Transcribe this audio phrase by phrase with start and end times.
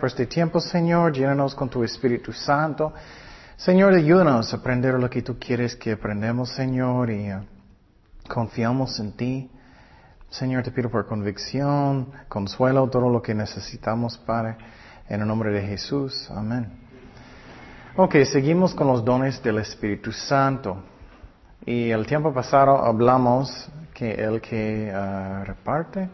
[0.00, 2.94] Por este tiempo, Señor, llénanos con tu Espíritu Santo.
[3.58, 7.44] Señor, ayúdanos a aprender lo que tú quieres que aprendamos, Señor, y uh,
[8.26, 9.50] confiamos en ti.
[10.30, 14.56] Señor, te pido por convicción, consuelo, todo lo que necesitamos, Padre,
[15.06, 16.30] en el nombre de Jesús.
[16.30, 16.66] Amén.
[17.94, 20.82] Ok, seguimos con los dones del Espíritu Santo.
[21.66, 26.08] Y el tiempo pasado hablamos que el que uh, reparte,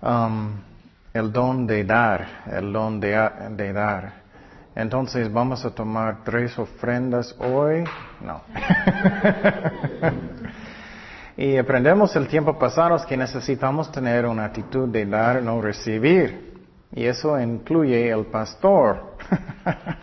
[0.00, 0.52] um,
[1.16, 4.12] el don de dar, el don de, de dar.
[4.74, 7.84] Entonces vamos a tomar tres ofrendas hoy.
[8.20, 8.42] No.
[11.36, 16.54] y aprendemos el tiempo pasado que necesitamos tener una actitud de dar, no recibir.
[16.92, 19.16] Y eso incluye el pastor.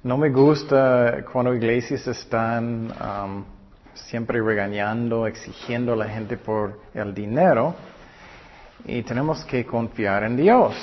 [0.00, 3.44] No me gusta cuando iglesias están um,
[3.94, 7.74] siempre regañando, exigiendo a la gente por el dinero
[8.84, 10.74] y tenemos que confiar en Dios.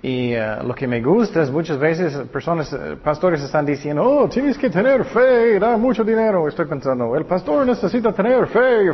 [0.00, 4.28] Y uh, lo que me gusta es muchas veces personas, uh, pastores están diciendo, oh,
[4.28, 6.46] tienes que tener fe y dar mucho dinero.
[6.46, 8.92] Estoy pensando, el pastor necesita tener fe.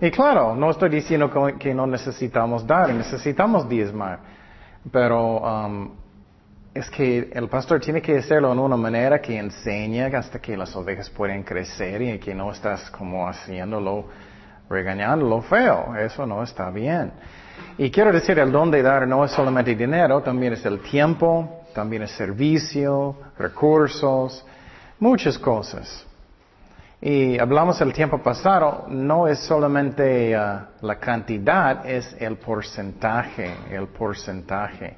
[0.00, 4.20] y claro, no estoy diciendo que no necesitamos dar, necesitamos diezmar.
[4.90, 5.90] Pero um,
[6.74, 10.74] es que el pastor tiene que hacerlo en una manera que enseña hasta que las
[10.74, 14.06] ovejas pueden crecer y que no estás como haciéndolo,
[14.68, 15.94] regañándolo feo.
[15.96, 17.12] Eso no está bien.
[17.76, 21.62] Y quiero decir, el don de dar no es solamente dinero, también es el tiempo,
[21.74, 24.44] también es servicio, recursos,
[25.00, 26.06] muchas cosas.
[27.00, 33.88] Y hablamos el tiempo pasado, no es solamente uh, la cantidad, es el porcentaje, el
[33.88, 34.96] porcentaje.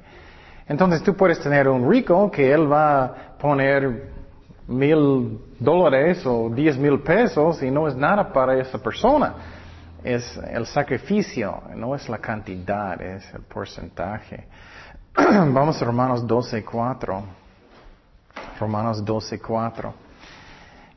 [0.69, 4.11] Entonces tú puedes tener un rico que él va a poner
[4.67, 9.56] mil dólares o diez mil pesos y no es nada para esa persona.
[10.03, 14.47] Es el sacrificio, no es la cantidad, es el porcentaje.
[15.15, 17.23] Vamos a Romanos 12, 4.
[18.59, 19.93] Romanos 12, 4.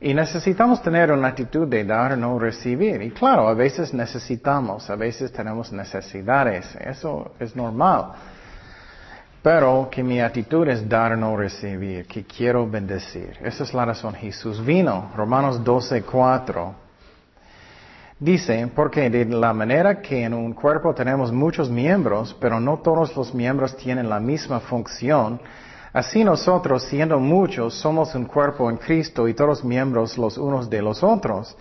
[0.03, 3.03] Y necesitamos tener una actitud de dar, no recibir.
[3.03, 6.75] Y claro, a veces necesitamos, a veces tenemos necesidades.
[6.77, 8.13] Eso es normal.
[9.43, 13.39] Pero que mi actitud es dar, no recibir, que quiero bendecir.
[13.43, 14.15] Esa es la razón.
[14.15, 15.11] Jesús vino.
[15.15, 16.75] Romanos 12, 4.
[18.21, 23.17] Dice, porque de la manera que en un cuerpo tenemos muchos miembros, pero no todos
[23.17, 25.41] los miembros tienen la misma función,
[25.95, 30.83] así nosotros, siendo muchos, somos un cuerpo en Cristo y todos miembros los unos de
[30.83, 31.57] los otros.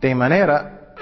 [0.00, 0.92] De manera,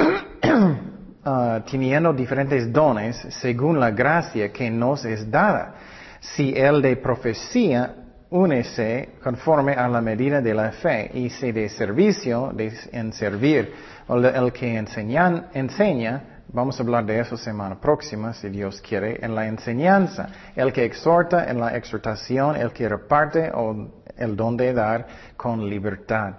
[1.25, 5.77] uh, teniendo diferentes dones según la gracia que nos es dada
[6.21, 11.69] si el de profecía únese conforme a la medida de la fe y si de
[11.69, 13.73] servicio, de, en servir,
[14.09, 19.47] el que enseña, vamos a hablar de eso semana próxima, si Dios quiere, en la
[19.47, 25.07] enseñanza, el que exhorta en la exhortación, el que reparte o el don de dar
[25.37, 26.35] con libertad,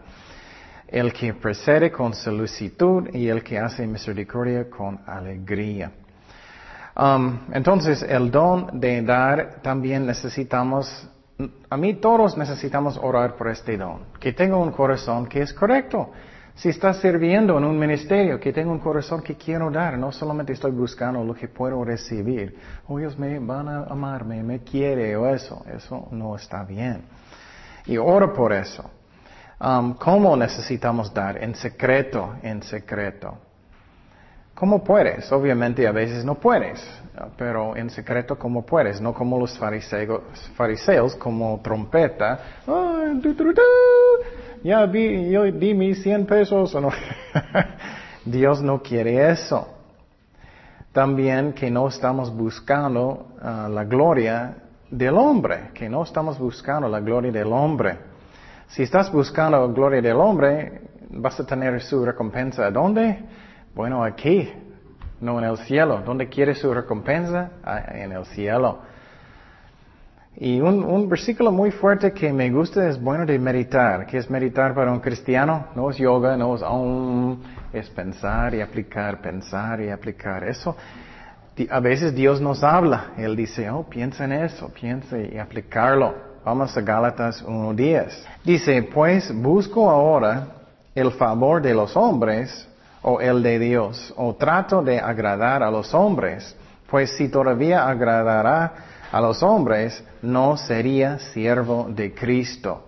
[0.87, 5.91] el que precede con solicitud y el que hace misericordia con alegría.
[6.97, 11.09] Um, entonces, el don de dar también necesitamos,
[11.69, 16.11] a mí todos necesitamos orar por este don, que tenga un corazón que es correcto.
[16.55, 20.53] Si estás sirviendo en un ministerio, que tenga un corazón que quiero dar, no solamente
[20.53, 22.57] estoy buscando lo que puedo recibir.
[22.87, 27.03] Oh, ellos me van a amarme, me quiere o eso, eso no está bien.
[27.85, 28.89] Y oro por eso.
[29.59, 31.43] Um, ¿Cómo necesitamos dar?
[31.43, 33.37] En secreto, en secreto.
[34.55, 35.29] ¿Cómo puedes?
[35.33, 36.81] Obviamente a veces no puedes,
[37.37, 39.01] pero en secreto ¿cómo puedes?
[39.01, 40.21] No como los fariseos,
[40.55, 42.39] fariseos como trompeta.
[44.63, 46.73] ya vi, yo di mis 100 pesos.
[46.75, 46.89] no.
[48.25, 49.67] Dios no quiere eso.
[50.93, 54.55] También que no estamos buscando ah, la gloria
[54.89, 57.97] del hombre, que no estamos buscando la gloria del hombre.
[58.67, 62.71] Si estás buscando la gloria del hombre, vas a tener su recompensa.
[62.71, 63.19] ¿Dónde?
[63.75, 64.49] Bueno, aquí,
[65.19, 66.01] no en el cielo.
[66.05, 67.51] ¿Dónde quiere su recompensa?
[67.61, 68.79] Ah, en el cielo.
[70.37, 74.05] Y un, versículo muy fuerte que me gusta es bueno de meditar.
[74.05, 75.67] ¿Qué es meditar para un cristiano?
[75.75, 77.37] No es yoga, no es um,
[77.73, 80.45] es pensar y aplicar, pensar y aplicar.
[80.45, 80.77] Eso,
[81.69, 83.11] a veces Dios nos habla.
[83.17, 86.15] Él dice, oh, piensa en eso, piensa y aplicarlo.
[86.45, 88.25] Vamos a Gálatas 1.10.
[88.45, 90.47] Dice, pues busco ahora
[90.93, 92.69] el favor de los hombres
[93.07, 96.57] o el de Dios, o trato de agradar a los hombres,
[96.89, 98.73] pues si todavía agradará
[99.11, 102.87] a los hombres, no sería siervo de Cristo.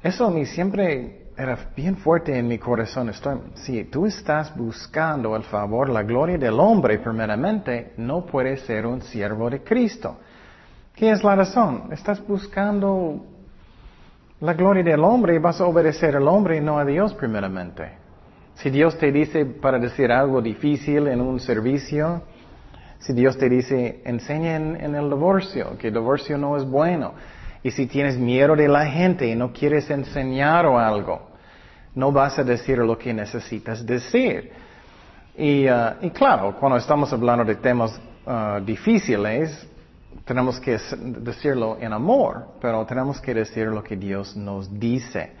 [0.00, 3.08] Eso a mí siempre era bien fuerte en mi corazón.
[3.08, 8.86] Estoy, si tú estás buscando el favor, la gloria del hombre primeramente, no puedes ser
[8.86, 10.16] un siervo de Cristo.
[10.94, 11.88] ¿Qué es la razón?
[11.90, 13.26] Estás buscando
[14.38, 18.03] la gloria del hombre y vas a obedecer al hombre y no a Dios primeramente.
[18.56, 22.22] Si Dios te dice para decir algo difícil en un servicio,
[22.98, 27.14] si Dios te dice enseña en el divorcio, que el divorcio no es bueno,
[27.64, 31.30] y si tienes miedo de la gente y no quieres enseñar o algo,
[31.94, 34.52] no vas a decir lo que necesitas decir.
[35.36, 39.66] Y, uh, claro, cuando estamos hablando de temas uh, difíciles,
[40.26, 45.32] tenemos que decirlo en amor, pero tenemos que decir lo que Dios nos dice.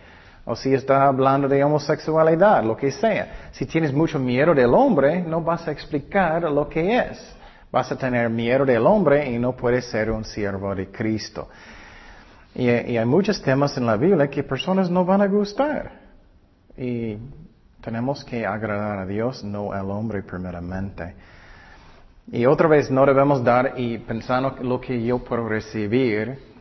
[0.46, 3.48] O si está hablando de homosexualidad, lo que sea.
[3.52, 7.36] Si tienes mucho miedo del hombre, no vas a explicar lo que es.
[7.72, 11.48] Vas a tener miedo del hombre y no puedes ser un siervo de Cristo.
[12.54, 15.92] Y, hay muchos temas en la Biblia que personas no van a gustar.
[16.76, 17.16] Y
[17.80, 21.14] tenemos que agradar a Dios, no al hombre primeramente.
[22.30, 26.53] Y otra vez no debemos dar y pensando lo que yo puedo recibir,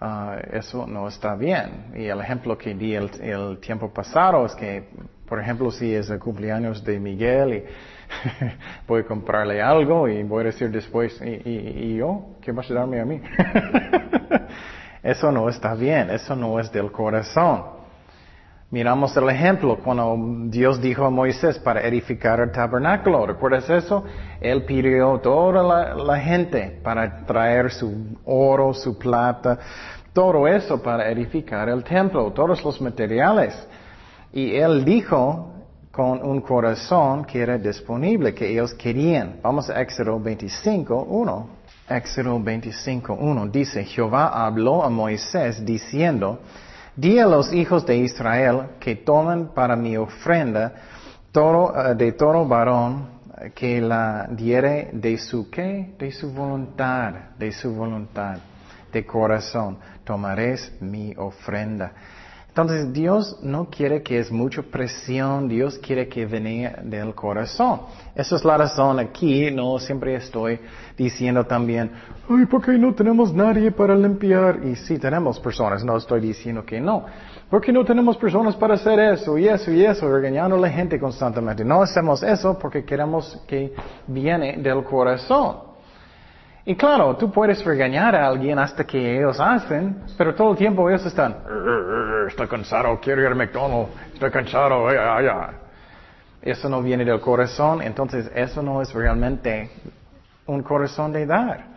[0.00, 1.92] ah, eso no está bien.
[1.94, 4.88] Y el ejemplo que di el, tiempo pasado es que,
[5.26, 7.64] por ejemplo, si es el cumpleaños de Miguel y
[8.86, 12.36] voy a comprarle algo y voy a decir después, ¿y, y yo?
[12.40, 13.20] ¿Qué vas a darme a mí?
[15.02, 17.77] Eso no está bien, eso no es del corazón.
[18.70, 20.14] Miramos el ejemplo cuando
[20.50, 23.26] Dios dijo a Moisés para edificar el tabernáculo.
[23.26, 24.04] ¿Recuerdas eso?
[24.42, 29.58] Él pidió toda la, gente para traer su oro, su plata,
[30.12, 33.54] todo eso para edificar el templo, todos los materiales.
[34.34, 35.50] Y él dijo
[35.90, 39.40] con un corazón que era disponible, que ellos querían.
[39.42, 41.48] Vamos a Éxodo 25, 1.
[41.88, 46.40] Éxodo 25.1 dice, Jehová habló a Moisés diciendo,
[46.98, 50.74] di a los hijos de Israel que tomen para mi ofrenda
[51.30, 57.14] toro, eh, de todo varón eh, que la diere de su qué, de su voluntad,
[57.38, 58.38] de su voluntad,
[58.92, 61.92] de corazón, tomaréis mi ofrenda.
[62.60, 67.82] Entonces Dios no quiere que es mucha presión, Dios quiere que venga del corazón.
[68.16, 70.58] Esa es la razón aquí, no siempre estoy
[70.96, 71.92] diciendo también,
[72.28, 74.58] ay, ¿por qué no tenemos nadie para limpiar?
[74.64, 77.04] Y sí tenemos personas, no estoy diciendo que no.
[77.48, 80.68] ¿Por qué no tenemos personas para hacer eso y eso y eso, regañando a la
[80.68, 81.64] gente constantemente?
[81.64, 83.72] No hacemos eso porque queremos que
[84.08, 85.67] viene del corazón.
[86.68, 90.86] Y claro, tú puedes regañar a alguien hasta que ellos hacen, pero todo el tiempo
[90.90, 91.34] ellos están,
[92.28, 94.86] estoy cansado, quiero ir a McDonald's, estoy cansado,
[96.42, 99.70] Eso no viene del corazón, entonces eso no es realmente
[100.44, 101.68] un corazón de dar.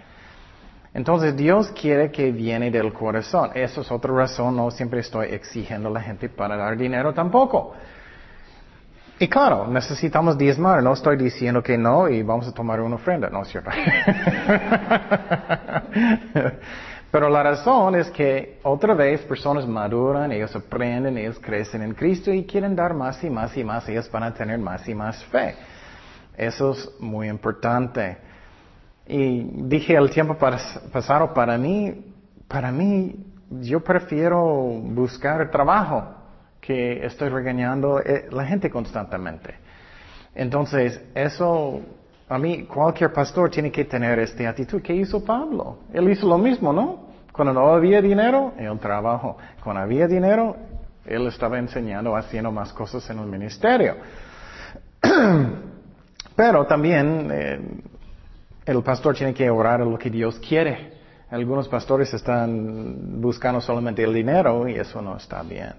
[0.94, 3.52] Entonces Dios quiere que viene del corazón.
[3.56, 7.76] Eso es otra razón, no siempre estoy exigiendo a la gente para dar dinero tampoco.
[9.22, 13.30] Y claro, necesitamos diezmar, no estoy diciendo que no y vamos a tomar una ofrenda,
[13.30, 13.70] no es cierto.
[17.12, 22.34] Pero la razón es que otra vez personas maduran, ellos aprenden, ellos crecen en Cristo
[22.34, 25.24] y quieren dar más y más y más, ellos van a tener más y más
[25.26, 25.54] fe.
[26.36, 28.18] Eso es muy importante.
[29.06, 32.12] Y dije el tiempo pasado, para mí,
[32.48, 36.21] para mí, yo prefiero buscar trabajo
[36.62, 39.56] que estoy regañando eh, la gente constantemente.
[40.36, 41.82] Entonces, eso,
[42.30, 44.82] a mí, cualquier pastor tiene que tener esta actitud.
[44.82, 45.80] ¿Qué hizo Pablo?
[45.92, 47.12] Él hizo lo mismo, ¿no?
[47.34, 49.38] Cuando no había dinero, él trabajó.
[49.64, 50.56] Cuando había dinero,
[51.06, 53.96] él estaba enseñando, haciendo más cosas en el ministerio.
[56.36, 57.60] Pero también eh,
[58.66, 61.02] el pastor tiene que orar lo que Dios quiere.
[61.30, 65.74] Algunos pastores están buscando solamente el dinero y eso no está bien.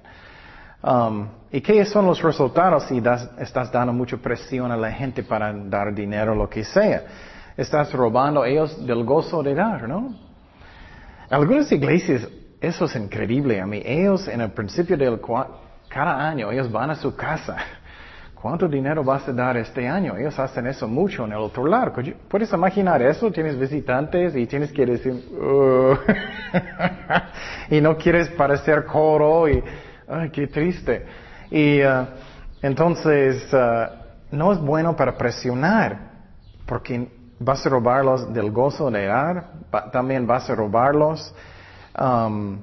[0.83, 3.01] Um, ¿Y qué son los resultados si
[3.39, 7.03] estás dando mucha presión a la gente para dar dinero, lo que sea?
[7.57, 10.15] Estás robando ellos del gozo de dar, ¿no?
[11.29, 12.27] Algunas iglesias,
[12.61, 13.83] eso es increíble a mí.
[13.85, 15.21] Ellos en el principio del
[15.89, 17.59] cada año, ellos van a su casa.
[18.35, 20.17] ¿Cuánto dinero vas a dar este año?
[20.17, 21.93] Ellos hacen eso mucho en el otro lado.
[22.29, 23.31] ¿Puedes imaginar eso?
[23.31, 25.13] Tienes visitantes y tienes que decir,
[27.71, 29.63] y no quieres parecer coro y
[30.09, 31.07] ay, qué triste.
[31.51, 32.07] Y uh,
[32.63, 35.99] entonces, uh, no es bueno para presionar,
[36.67, 39.45] porque vas a robarlos del gozo de dar,
[39.93, 41.35] también vas a robarlos,
[41.99, 42.59] um,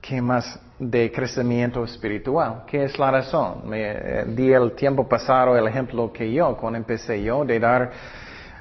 [0.00, 0.60] ¿qué más?
[0.78, 2.62] De crecimiento espiritual.
[2.66, 3.62] ¿Qué es la razón?
[3.68, 7.90] Me eh, di el tiempo pasado el ejemplo que yo, cuando empecé yo, de dar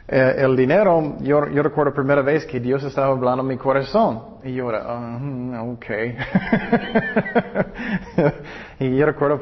[0.09, 3.57] Eh, el dinero, yo, yo recuerdo la primera vez que Dios estaba hablando en mi
[3.57, 4.37] corazón.
[4.43, 5.85] Y yo era, ah, ok.
[8.79, 9.41] y yo recuerdo,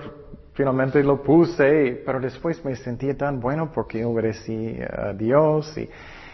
[0.54, 5.88] finalmente lo puse, pero después me sentía tan bueno porque obedecí a Dios y,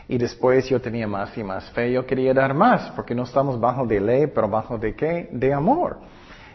[0.08, 1.92] y después yo tenía más y más fe.
[1.92, 5.28] Yo quería dar más porque no estamos bajo de ley, pero bajo de qué?
[5.34, 5.98] De amor.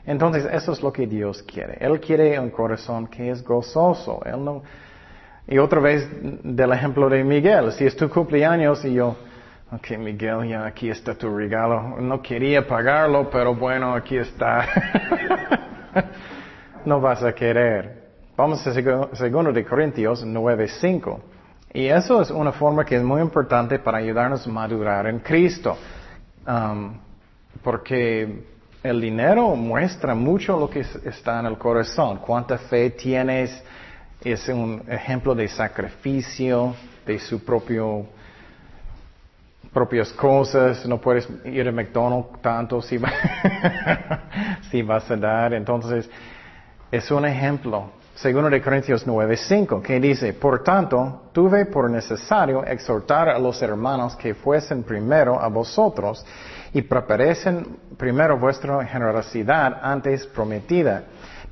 [0.06, 1.76] Entonces, eso es lo que Dios quiere.
[1.80, 4.22] Él quiere un corazón que es gozoso.
[4.24, 4.62] Él no,
[5.48, 6.08] y otra vez
[6.42, 9.16] del ejemplo de Miguel, si es tu cumpleaños y yo,
[9.70, 14.66] ok Miguel, ya aquí está tu regalo, no quería pagarlo, pero bueno, aquí está.
[16.84, 18.06] no vas a querer.
[18.36, 18.72] Vamos a
[19.14, 21.18] segundo de Corintios 9:5.
[21.72, 25.76] Y eso es una forma que es muy importante para ayudarnos a madurar en Cristo.
[26.46, 26.98] Um,
[27.62, 28.44] porque
[28.82, 33.62] el dinero muestra mucho lo que está en el corazón, cuánta fe tienes,
[34.22, 36.74] es un ejemplo de sacrificio,
[37.06, 38.06] de su propio
[39.72, 42.98] propias cosas, no puedes ir a McDonald's tanto si,
[44.70, 45.52] si vas a dar.
[45.52, 46.08] Entonces,
[46.90, 47.90] es un ejemplo.
[48.14, 54.16] Segundo de Corintios 9:5, que dice, por tanto, tuve por necesario exhortar a los hermanos
[54.16, 56.24] que fuesen primero a vosotros
[56.72, 61.04] y preparen primero vuestra generosidad antes prometida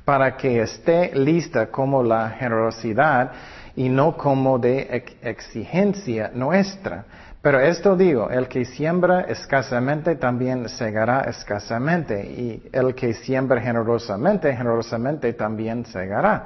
[0.05, 3.31] para que esté lista como la generosidad
[3.75, 7.05] y no como de exigencia nuestra.
[7.41, 14.55] Pero esto digo, el que siembra escasamente también segará escasamente, y el que siembra generosamente,
[14.55, 16.45] generosamente también segará.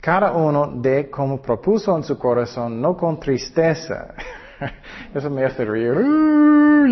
[0.00, 4.08] Cada uno de como propuso en su corazón, no con tristeza.
[5.14, 5.94] Eso me hace reír.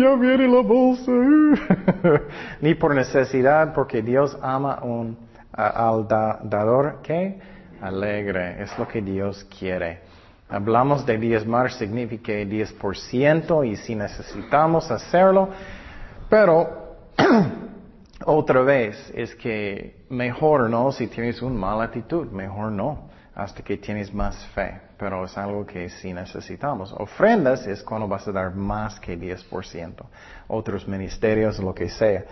[0.01, 1.11] ya viene la bolsa.
[2.61, 5.17] Ni por necesidad, porque Dios ama un
[5.53, 7.39] al dador que
[7.81, 10.01] alegre, es lo que Dios quiere.
[10.49, 15.49] Hablamos de diezmar, significa 10% y si necesitamos hacerlo,
[16.29, 16.95] pero
[18.25, 23.77] otra vez es que mejor no si tienes una mala actitud, mejor no, hasta que
[23.77, 26.93] tienes más fe, pero es algo que sí necesitamos.
[26.93, 30.05] Ofrendas es cuando vas a dar más que 10%,
[30.47, 32.23] otros ministerios, lo que sea.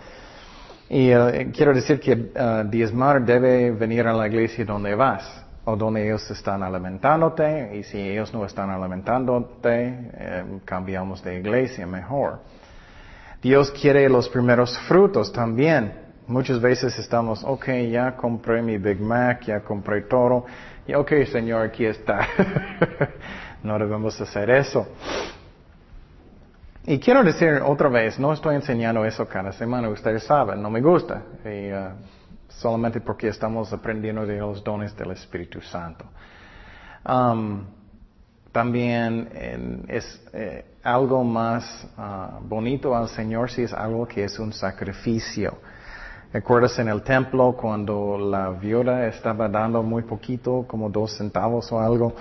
[0.92, 5.24] Y eh, quiero decir que uh, diezmar debe venir a la iglesia donde vas
[5.64, 11.86] o donde ellos están alimentándote y si ellos no están alimentándote, eh, cambiamos de iglesia
[11.86, 12.40] mejor.
[13.40, 15.94] Dios quiere los primeros frutos también.
[16.26, 20.44] Muchas veces estamos, ok, ya compré mi Big Mac, ya compré todo,
[20.86, 22.28] y ok, Señor, aquí está.
[23.62, 24.86] no debemos hacer eso.
[26.84, 30.80] Y quiero decir otra vez, no estoy enseñando eso cada semana, ustedes saben, no me
[30.80, 31.22] gusta.
[31.44, 31.90] Y, uh,
[32.48, 36.04] solamente porque estamos aprendiendo de los dones del Espíritu Santo.
[37.08, 37.64] Um,
[38.52, 44.52] también es eh, algo más uh, bonito al Señor si es algo que es un
[44.52, 45.58] sacrificio.
[46.32, 51.80] ¿Recuerdas en el templo cuando la viuda estaba dando muy poquito, como dos centavos o
[51.80, 52.14] algo?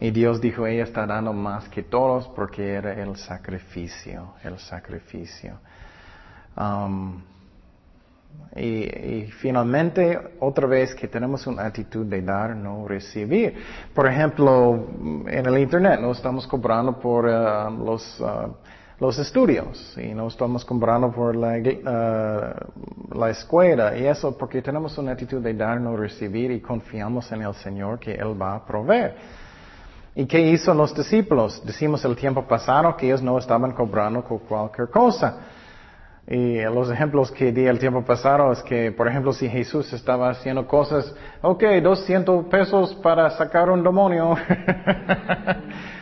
[0.00, 5.58] Y Dios dijo, ella está dando más que todos porque era el sacrificio, el sacrificio.
[6.56, 7.22] Um,
[8.56, 13.54] y, finalmente, otra vez que tenemos una actitud de dar, no recibir.
[13.94, 14.88] Por ejemplo,
[15.26, 18.52] en el Internet no estamos cobrando por uh, los, uh,
[18.98, 24.96] los estudios y no estamos cobrando por la, uh, la escuela y eso porque tenemos
[24.96, 28.64] una actitud de dar, no recibir y confiamos en el Señor que Él va a
[28.64, 29.49] proveer.
[30.14, 31.62] ¿Y qué hizo los discípulos?
[31.64, 35.38] Decimos el tiempo pasado que ellos no estaban cobrando con cualquier cosa.
[36.26, 40.30] Y los ejemplos que di el tiempo pasado es que, por ejemplo, si Jesús estaba
[40.30, 41.12] haciendo cosas,
[41.42, 44.36] ok, 200 pesos para sacar un demonio,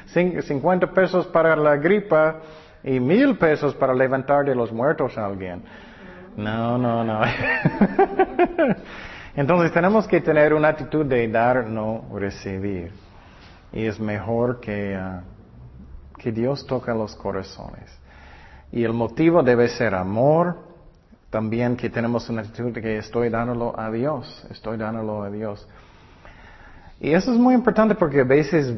[0.07, 2.41] 50 pesos para la gripa
[2.85, 5.63] y mil pesos para levantar de los muertos a alguien.
[6.37, 7.21] No, no, no.
[9.37, 13.08] Entonces tenemos que tener una actitud de dar, no recibir.
[13.73, 15.23] Y es mejor que, ah,
[16.17, 17.91] que Dios toque los corazones.
[18.73, 20.59] Y el motivo debe ser amor,
[21.31, 25.67] también que tenemos una actitud de que estoy dándolo a Dios, estoy dándolo a Dios.
[27.01, 28.75] Y eso es muy importante porque a veces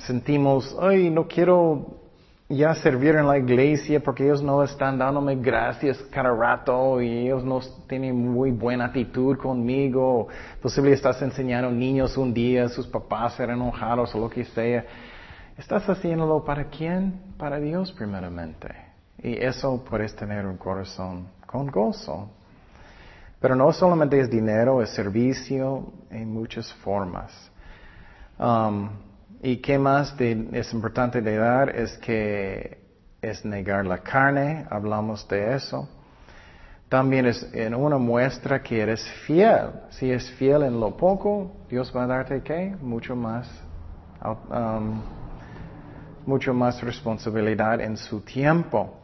[0.00, 2.05] sentimos, ay, no quiero
[2.48, 7.44] ya servir en la iglesia porque ellos no están dándome gracias cada rato y ellos
[7.44, 10.28] no tienen muy buena actitud conmigo.
[10.62, 14.84] Posible estás enseñando niños un día, sus papás serán enojados o lo que sea.
[15.58, 17.34] Estás haciéndolo para quién?
[17.36, 18.68] Para Dios primeramente.
[19.18, 22.30] Y eso puedes tener un corazón con gozo.
[23.40, 27.32] Pero no solamente es dinero, es servicio en muchas formas.
[28.38, 28.90] Um,
[29.42, 31.70] ¿Y qué más es importante de dar?
[31.70, 32.78] Es que
[33.20, 35.88] es negar la carne, hablamos de eso.
[36.88, 39.70] También es en una muestra que eres fiel.
[39.90, 42.76] Si es fiel en lo poco, Dios va a darte qué?
[42.80, 43.48] Mucho más,
[44.24, 45.02] um,
[46.24, 49.00] mucho más responsabilidad en su tiempo.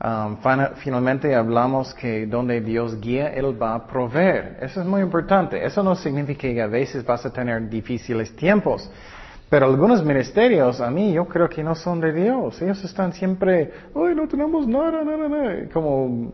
[0.00, 0.36] Um,
[0.76, 4.58] finalmente hablamos que donde Dios guía, Él va a proveer.
[4.60, 5.64] Eso es muy importante.
[5.64, 8.88] Eso no significa que a veces vas a tener difíciles tiempos.
[9.50, 12.60] Pero algunos ministerios, a mí, yo creo que no son de Dios.
[12.62, 15.68] Ellos están siempre, ay, no tenemos nada, nada, nada.
[15.72, 16.30] Como,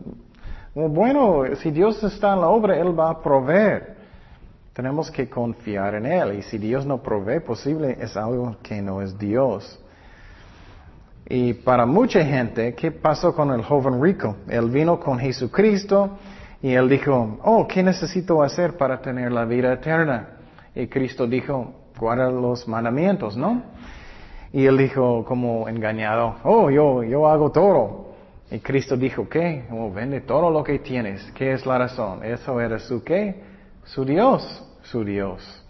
[0.75, 3.95] bueno, si Dios está en la obra, Él va a proveer.
[4.73, 6.35] Tenemos que confiar en Él.
[6.39, 9.79] Y si Dios no provee, posible es algo que no es Dios.
[11.27, 14.37] Y para mucha gente, ¿qué pasó con el joven rico?
[14.47, 16.17] Él vino con Jesucristo
[16.61, 20.29] y él dijo, oh, ¿qué necesito hacer para tener la vida eterna?
[20.75, 23.63] Y Cristo dijo, guarda los mandamientos, ¿no?
[24.53, 28.13] Y él dijo como engañado, oh, yo, yo hago todo.
[28.51, 29.65] Y Cristo dijo, ¿qué?
[29.71, 31.31] Oh, vende todo lo que tienes.
[31.31, 32.23] ¿Qué es la razón?
[32.23, 33.41] Eso era su qué?
[33.83, 35.64] Su Dios, su Dios.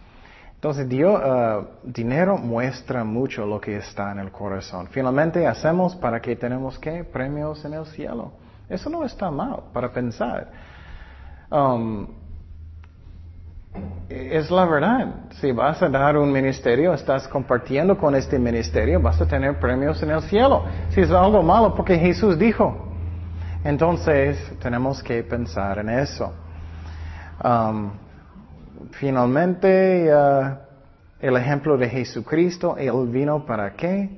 [0.65, 4.87] Entonces, Dios, uh, dinero muestra mucho lo que está en el corazón.
[4.89, 7.03] Finalmente, hacemos para que tenemos qué?
[7.03, 8.31] Premios en el cielo.
[8.67, 10.47] Eso no está mal para pensar.
[11.51, 12.07] Um,
[14.09, 15.07] es la verdad.
[15.39, 20.01] Si vas a dar un ministerio, estás compartiendo con este ministerio, vas a tener premios
[20.01, 20.63] en el cielo.
[20.89, 22.91] Si es algo malo, porque Jesús dijo.
[23.63, 26.33] Entonces, tenemos que pensar en eso.
[27.43, 27.91] Um,
[28.91, 30.09] finalmente,
[31.19, 34.09] el ejemplo de Jesucristo, Él vino para qué?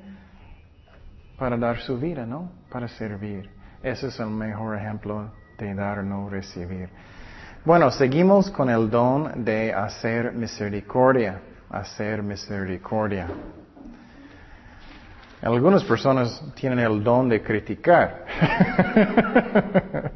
[1.38, 2.52] Para dar su vida, ¿no?
[2.70, 3.50] Para servir.
[3.84, 6.90] Ese es el mejor ejemplo de dar no recibir.
[7.64, 13.28] Bueno, seguimos con el don de hacer misericordia, hacer misericordia.
[15.42, 18.26] Algunas personas tienen el don de criticar.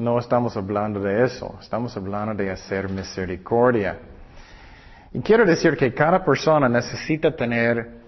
[0.00, 3.98] no estamos hablando de eso, estamos hablando de hacer misericordia.
[5.12, 8.00] Y quiero decir que cada persona necesita tener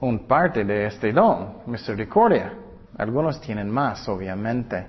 [0.00, 2.52] un parte de este don, misericordia.
[2.98, 4.86] Algunos tienen más, obviamente.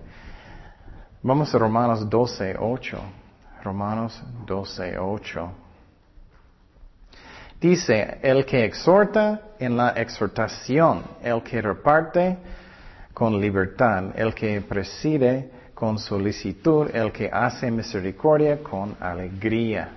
[1.24, 2.98] Vamos a Romanos 12, 8.
[3.64, 5.52] Romanos 12, 8.
[7.62, 12.38] Dice, el que exhorta en la exhortación, el que reparte
[13.14, 19.90] con libertad, el que preside con solicitud, el que hace misericordia con alegría.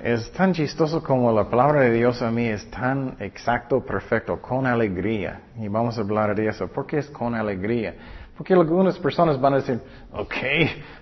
[0.00, 4.64] Es tan chistoso como la palabra de Dios a mí es tan exacto, perfecto, con
[4.64, 5.40] alegría.
[5.58, 6.68] Y vamos a hablar de eso.
[6.68, 7.96] ¿Por qué es con alegría?
[8.36, 9.80] Porque algunas personas van a decir,
[10.12, 10.34] ok,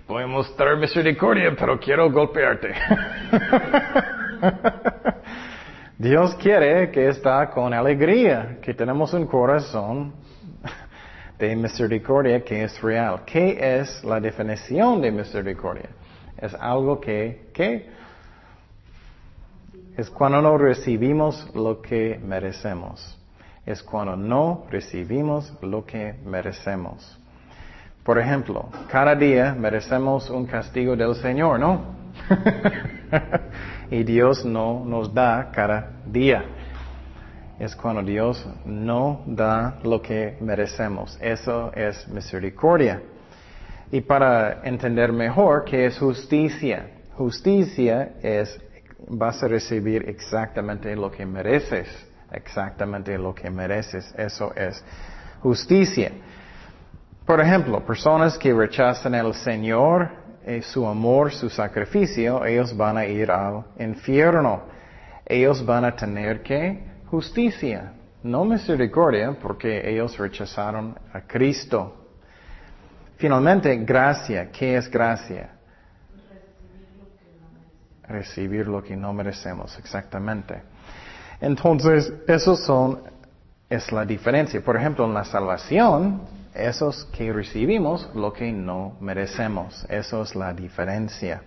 [0.08, 2.72] voy a mostrar misericordia, pero quiero golpearte.
[5.98, 10.14] Dios quiere que está con alegría, que tenemos un corazón
[11.38, 13.22] de misericordia que es real.
[13.26, 15.90] ¿Qué es la definición de misericordia?
[16.38, 17.90] Es algo que, ¿qué?
[19.96, 23.18] Es cuando no recibimos lo que merecemos.
[23.64, 27.18] Es cuando no recibimos lo que merecemos.
[28.04, 31.96] Por ejemplo, cada día merecemos un castigo del Señor, ¿no?
[33.90, 36.44] y Dios no nos da cada día.
[37.58, 41.18] Es cuando Dios no da lo que merecemos.
[41.20, 43.00] Eso es misericordia.
[43.90, 46.90] Y para entender mejor qué es justicia.
[47.14, 48.60] Justicia es,
[49.08, 51.88] vas a recibir exactamente lo que mereces.
[52.30, 54.14] Exactamente lo que mereces.
[54.18, 54.84] Eso es
[55.40, 56.12] justicia.
[57.24, 60.10] Por ejemplo, personas que rechazan al Señor,
[60.44, 64.62] eh, su amor, su sacrificio, ellos van a ir al infierno.
[65.24, 67.92] Ellos van a tener que justicia,
[68.22, 72.06] no misericordia, porque ellos rechazaron a Cristo.
[73.16, 74.50] Finalmente, gracia.
[74.50, 75.50] ¿Qué es gracia?
[78.08, 80.62] Recibir lo que no merecemos, exactamente.
[81.40, 83.00] Entonces, esos son,
[83.68, 84.60] es la diferencia.
[84.60, 86.22] Por ejemplo, en la salvación,
[86.54, 89.86] esos que recibimos lo que no merecemos.
[89.88, 91.42] Eso es la diferencia.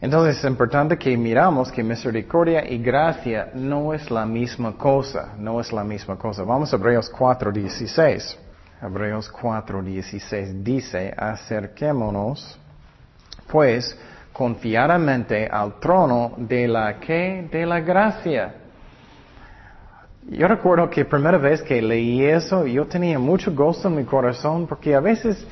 [0.00, 5.60] Entonces es importante que miramos que misericordia y gracia no es la misma cosa, no
[5.60, 6.42] es la misma cosa.
[6.42, 8.36] Vamos a Hebreos 4.16.
[8.82, 12.60] Hebreos 4.16 dice, acerquémonos
[13.46, 13.98] pues
[14.32, 18.66] confiadamente al trono de la que, de la gracia
[20.28, 24.66] yo recuerdo que primera vez que leí eso, yo tenía mucho gozo en mi corazón
[24.66, 25.46] porque a veces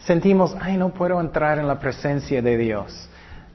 [0.00, 3.08] sentimos, ay, no puedo entrar en la presencia de Dios.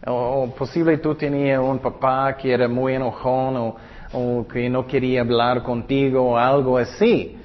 [0.05, 3.75] O, posible tú tenías un papá que era muy enojón o,
[4.13, 7.37] o que no quería hablar contigo o algo así.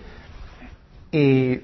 [1.12, 1.60] Y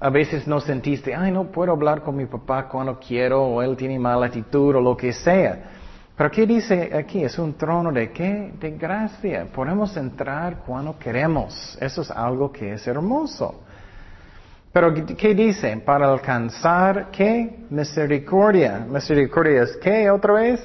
[0.00, 3.76] a veces no sentiste, ay, no puedo hablar con mi papá cuando quiero, o él
[3.76, 5.70] tiene mala actitud, o lo que sea.
[6.16, 7.22] Pero ¿qué dice aquí?
[7.22, 8.52] Es un trono de qué?
[8.58, 9.46] De gracia.
[9.54, 11.78] Podemos entrar cuando queremos.
[11.80, 13.62] Eso es algo que es hermoso.
[14.80, 15.76] Pero ¿qué dice?
[15.78, 17.64] Para alcanzar qué?
[17.68, 18.86] Misericordia.
[18.88, 20.64] Misericordia es qué otra vez?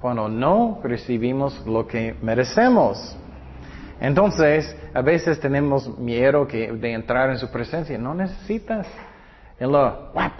[0.00, 3.14] Cuando no recibimos lo que merecemos.
[4.00, 7.98] Entonces, a veces tenemos miedo que, de entrar en su presencia.
[7.98, 8.86] No necesitas.
[9.58, 10.32] Él lo, ¡wap!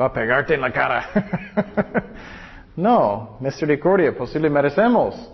[0.00, 1.06] Va a pegarte en la cara.
[2.76, 5.28] no, misericordia, posible merecemos.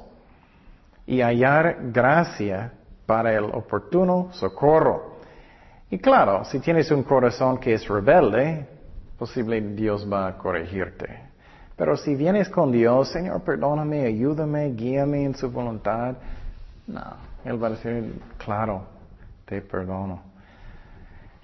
[1.07, 2.72] Y hallar gracia
[3.05, 5.12] para el oportuno socorro.
[5.92, 8.66] Y claro, si tienes un corazón que es rebelde,
[9.18, 11.20] posible Dios va a corregirte.
[11.76, 16.14] Pero si vienes con Dios, Señor, perdóname, ayúdame, guíame en su voluntad,
[16.87, 17.02] no,
[17.44, 18.85] Él va a decir, claro,
[19.44, 20.22] te perdono.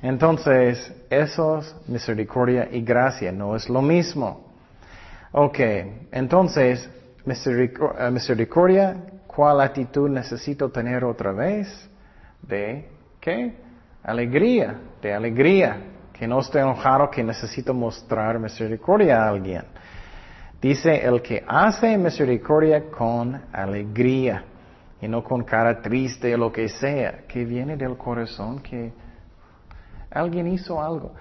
[0.01, 4.47] Entonces, eso es misericordia y gracia, no es lo mismo.
[5.33, 5.59] Ok,
[6.11, 6.89] entonces,
[7.27, 11.69] eh, misericordia, ¿cuál actitud necesito tener otra vez?
[12.41, 12.89] De,
[13.21, 13.68] ¿qué?
[14.03, 15.77] Alegría, de alegría,
[16.13, 19.65] que no esté enojado, que necesito mostrar misericordia a alguien.
[20.61, 24.45] Dice el que hace misericordia con alegría
[25.01, 28.93] y no con cara triste o lo que sea, que viene del corazón que
[30.11, 31.13] alguien hizo algo.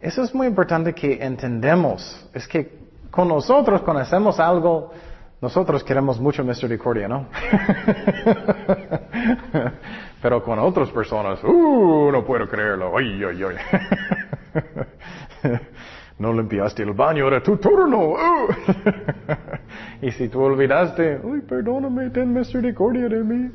[0.00, 2.28] Eso es muy importante que entendemos.
[2.32, 4.90] Es que con nosotros cuando hacemos algo,
[5.44, 7.26] nosotros queremos mucho misericordia, ¿no?
[10.22, 12.10] Pero con otras personas, ¡uh!
[12.10, 12.94] No puedo creerlo.
[16.16, 18.12] No limpiaste el baño, era tu turno.
[18.12, 18.46] Uh.
[20.00, 23.50] y si tú olvidaste, ay, perdóname, ten misericordia de mí.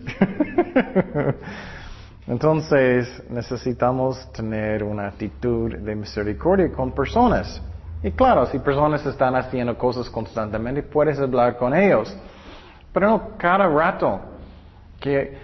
[2.27, 7.63] Entonces necesitamos tener una actitud de misericordia con personas.
[8.01, 12.15] Y claro, si personas están haciendo cosas constantemente, puedes hablar con ellos.
[12.93, 14.19] Pero no cada rato.
[14.99, 15.37] Que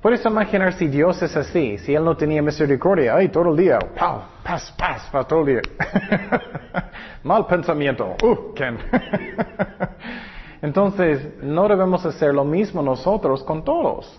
[0.00, 3.80] Puedes imaginar si Dios es así, si Él no tenía misericordia, ay, todo el día,
[3.98, 5.60] pau, paz, paz, paz, todo el día.
[7.24, 8.78] Mal pensamiento, uh, Ken.
[10.62, 14.16] Entonces, no debemos hacer lo mismo nosotros con todos.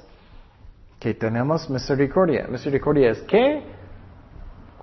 [1.00, 2.46] Que tenemos misericordia.
[2.50, 3.64] Misericordia es que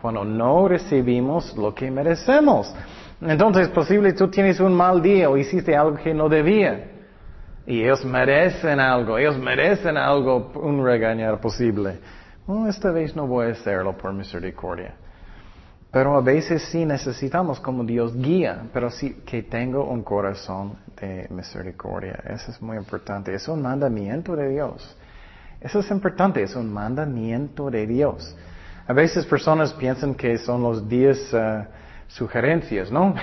[0.06, 2.72] cuando no recibimos lo que merecemos.
[3.20, 6.92] Entonces, posible tú tienes un mal día o hiciste algo que no debía.
[7.66, 11.98] Y ellos merecen algo, ellos merecen algo, un regañar posible.
[12.68, 14.94] esta vez no voy a hacerlo por misericordia.
[15.90, 21.26] Pero a veces sí necesitamos como Dios guía, pero sí que tengo un corazón de
[21.30, 22.22] misericordia.
[22.28, 23.34] Eso es muy importante.
[23.34, 24.96] Es un mandamiento de Dios.
[25.60, 28.36] Eso es importante, es un mandamiento de Dios.
[28.88, 31.64] A veces personas piensan que son los diez uh,
[32.06, 33.16] sugerencias, ¿no?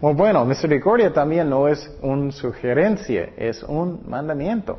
[0.00, 4.76] bueno, misericordia también no es una sugerencia, es un mandamiento.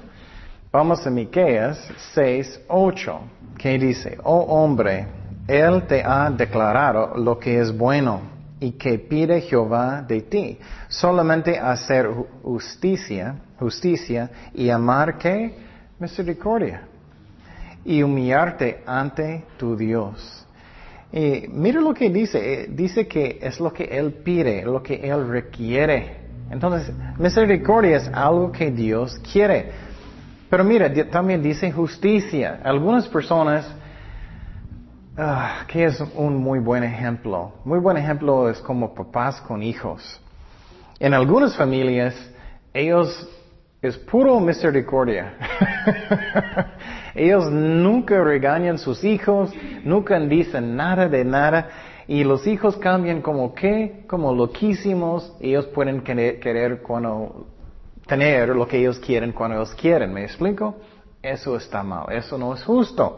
[0.73, 3.19] Vamos a Miqueas 6, 8,
[3.57, 5.07] que dice, oh hombre,
[5.47, 8.19] él te ha declarado lo que es bueno
[8.59, 12.09] y que pide Jehová de ti, solamente hacer
[12.43, 15.55] justicia, justicia y amar que
[15.97, 16.81] misericordia
[17.87, 20.45] y humillarte ante tu Dios.
[21.09, 24.95] Y mira lo que dice, eh, dice que es lo que Él pide, lo que
[24.95, 26.17] Él requiere.
[26.51, 29.71] Entonces, misericordia es algo que Dios quiere.
[30.49, 32.59] Pero mira, también dice justicia.
[32.61, 33.65] Algunas personas,
[35.17, 37.53] ah, que es un muy buen ejemplo.
[37.63, 40.21] Muy buen ejemplo es como papás con hijos.
[40.99, 42.13] En algunas familias,
[42.73, 43.29] ellos
[43.81, 45.33] es puro misericordia.
[47.17, 49.51] Ellos nunca regañan sus hijos,
[49.83, 51.69] nunca dicen nada de nada.
[52.07, 55.35] Y los hijos cambian como qué, como loquísimos.
[55.41, 57.47] Ellos pueden querer, cuando,
[58.05, 60.13] tener lo que ellos quieren cuando ellos quieren.
[60.13, 60.75] ¿Me explico?
[61.21, 63.17] Eso está mal, eso no es justo.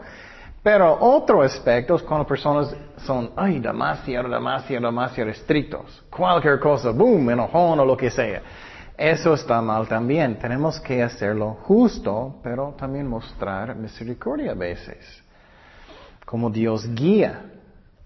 [0.62, 6.02] Pero otro aspecto es cuando personas son, ay, demasiado, demasiado, demasiado estrictos.
[6.10, 8.42] Cualquier cosa, boom, enojón o lo que sea.
[9.00, 10.38] Eso está mal también.
[10.38, 15.24] Tenemos que hacerlo justo, pero también mostrar misericordia a veces.
[16.26, 17.46] Como Dios guía.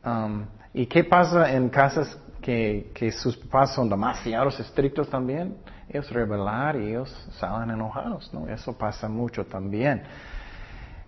[0.04, 5.56] Um, ¿Y qué pasa en casas que, sus papás son demasiado estrictos también?
[5.88, 8.46] Ellos rebelar y ellos salen enojados, ¿no?
[8.46, 10.00] Eso pasa mucho también.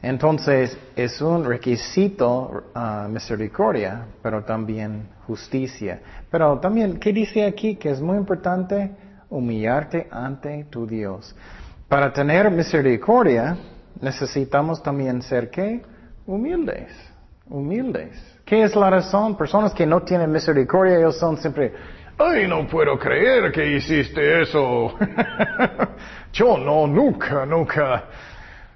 [0.03, 6.01] Entonces es un requisito uh, misericordia, pero también justicia.
[6.29, 7.77] Pero también, ¿qué dice aquí?
[7.77, 11.35] Que es muy importante humillarte ante tu Dios.
[11.89, 13.57] Para tener misericordia
[14.01, 15.83] necesitamos también ser qué?
[16.27, 16.93] Humildes,
[17.49, 18.11] humildes.
[18.45, 19.37] ¿Qué es la razón?
[19.37, 21.73] Personas que no tienen misericordia, ellos son siempre,
[22.19, 24.95] ay, no puedo creer que hiciste eso.
[26.33, 28.05] Yo no, nunca, nunca.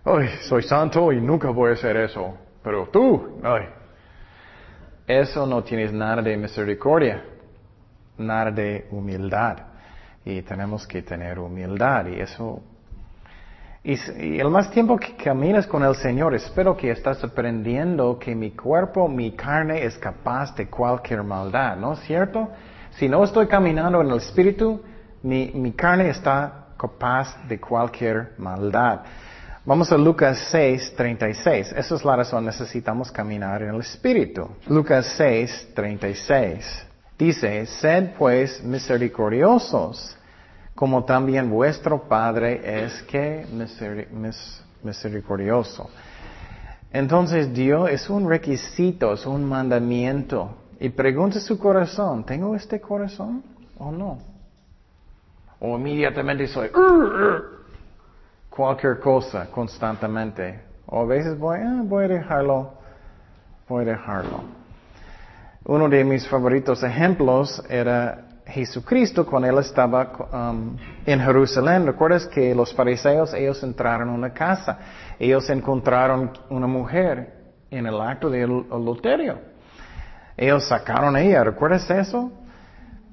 [0.04, 2.34] Ay, soy santo y nunca voy a hacer eso.
[2.62, 3.66] Pero tú, ay.
[5.06, 7.24] Eso no tienes nada de misericordia,
[8.16, 9.69] nada de humildad.
[10.24, 12.62] Y tenemos que tener humildad y eso
[13.82, 18.50] y, el más tiempo que caminas con el Señor, espero que estás aprendiendo que mi
[18.50, 22.50] cuerpo, mi carne es capaz de cualquier maldad, ¿no es cierto?
[22.90, 24.82] Si no estoy caminando en el Espíritu,
[25.22, 29.00] mi, mi carne está capaz de cualquier maldad.
[29.64, 31.72] Vamos a Lucas 6, 36.
[31.72, 34.46] Esa es la razón, necesitamos caminar en el Espíritu.
[34.68, 36.86] Lucas 6, 36.
[37.20, 40.16] Dice, sed pues misericordiosos
[40.74, 43.44] como también vuestro Padre es que
[44.82, 45.90] misericordioso.
[46.90, 50.56] Entonces Dios es un requisito, es un mandamiento.
[50.80, 53.42] Y pregunta su corazón, ¿tengo este corazón
[53.76, 54.16] o no?
[55.58, 56.70] O inmediatamente soy
[58.48, 60.58] cualquier cosa constantemente.
[60.86, 62.72] O a veces voy, ah, voy a dejarlo,
[63.68, 64.59] voy a dejarlo.
[65.70, 71.86] Uno de mis favoritos ejemplos era Jesucristo cuando él estaba um, en Jerusalén.
[71.86, 74.80] ¿Recuerdas que los fariseos, ellos entraron en una casa?
[75.16, 79.38] Ellos encontraron una mujer en el acto del adulterio.
[80.36, 82.32] Ellos sacaron a ella, ¿recuerdas eso?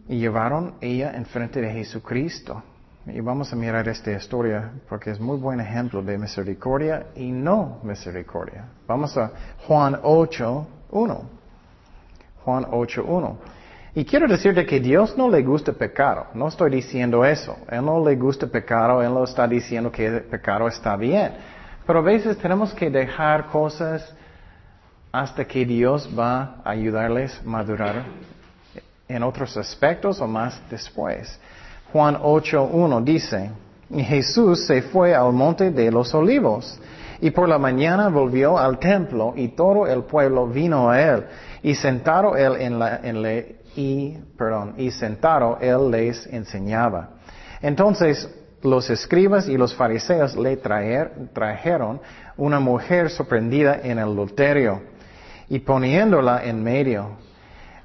[0.08, 2.64] Y llevaron ella enfrente de Jesucristo.
[3.06, 7.82] Y vamos a mirar esta historia porque es muy buen ejemplo de misericordia y no
[7.84, 8.66] misericordia.
[8.88, 9.32] Vamos a
[9.68, 11.37] Juan 8, 1.
[12.48, 13.38] Juan 8, 1.
[13.96, 16.28] Y quiero decirte que Dios no le gusta pecado.
[16.34, 17.58] No estoy diciendo eso.
[17.70, 19.04] Él no le gusta pecado.
[19.04, 21.34] Él no está diciendo que el pecado está bien.
[21.86, 24.16] Pero a veces tenemos que dejar cosas
[25.12, 28.06] hasta que Dios va a ayudarles a madurar
[29.10, 31.38] en otros aspectos o más después.
[31.92, 33.52] Juan 8.1 dice,
[33.90, 36.80] y Jesús se fue al monte de los olivos
[37.20, 41.26] y por la mañana volvió al templo y todo el pueblo vino a él
[41.68, 47.10] y sentado él en la, en y, perdón, y sentado él les enseñaba.
[47.62, 52.00] Entonces los escribas y los fariseos le trajeron
[52.38, 54.82] una mujer sorprendida en el adulterio
[55.50, 57.18] y poniéndola en medio,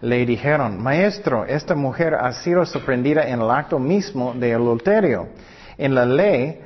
[0.01, 5.27] le dijeron, Maestro, esta mujer ha sido sorprendida en el acto mismo de adulterio.
[5.77, 6.61] En la ley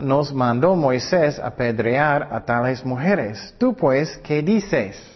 [0.00, 3.56] nos mandó Moisés apedrear a tales mujeres.
[3.58, 5.13] Tú pues, ¿qué dices?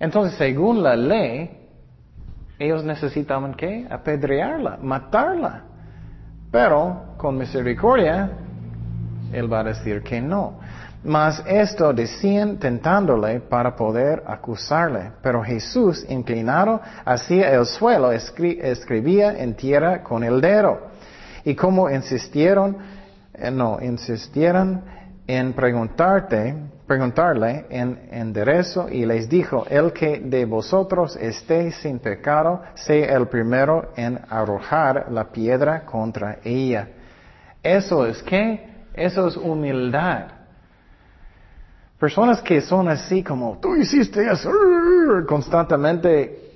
[0.00, 1.50] Entonces, según la ley,
[2.58, 3.86] ellos necesitaban qué?
[3.90, 5.64] Apedrearla, matarla.
[6.50, 8.30] Pero con misericordia,
[9.32, 10.58] Él va a decir que no.
[11.04, 15.12] Mas esto decían tentándole para poder acusarle.
[15.22, 20.88] Pero Jesús, inclinado hacia el suelo, escribía en tierra con el dedo.
[21.44, 22.76] Y como insistieron,
[23.34, 24.82] eh, no, insistieron
[25.26, 26.56] en preguntarte,
[26.88, 33.28] preguntarle en enderezo y les dijo, el que de vosotros esté sin pecado, sea el
[33.28, 36.88] primero en arrojar la piedra contra ella.
[37.62, 38.86] Eso es qué?
[38.94, 40.28] Eso es humildad.
[42.00, 44.50] Personas que son así como, tú hiciste eso,
[45.28, 46.48] constantemente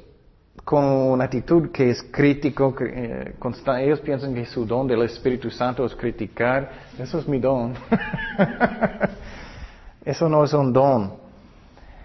[0.65, 3.35] con una actitud que es crítico, eh,
[3.81, 7.75] ellos piensan que su don del Espíritu Santo es criticar, eso es mi don.
[10.05, 11.23] Eso no es un don.